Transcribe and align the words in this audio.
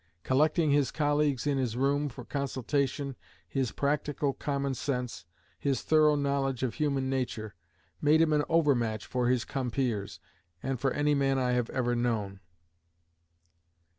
Collecting 0.23 0.71
his 0.71 0.89
colleagues 0.89 1.45
in 1.45 1.59
his 1.59 1.77
room 1.77 2.09
for 2.09 2.25
consultation, 2.25 3.15
his 3.47 3.71
practical 3.71 4.33
common 4.33 4.73
sense, 4.73 5.25
his 5.59 5.83
thorough 5.83 6.15
knowledge 6.15 6.63
of 6.63 6.73
human 6.73 7.07
nature, 7.07 7.53
made 8.01 8.19
him 8.19 8.33
an 8.33 8.43
overmatch 8.49 9.05
for 9.05 9.29
his 9.29 9.45
compeers, 9.45 10.19
and 10.63 10.79
for 10.79 10.89
any 10.89 11.13
man 11.13 11.37
I 11.37 11.51
have 11.51 11.69
ever 11.69 11.93
known." 11.95 12.39